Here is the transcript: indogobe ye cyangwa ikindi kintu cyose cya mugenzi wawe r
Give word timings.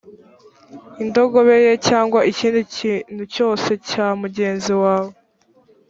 indogobe 1.03 1.55
ye 1.65 1.73
cyangwa 1.87 2.19
ikindi 2.31 2.59
kintu 2.75 3.23
cyose 3.33 3.69
cya 3.89 4.05
mugenzi 4.21 4.71
wawe 4.83 5.09
r 5.13 5.17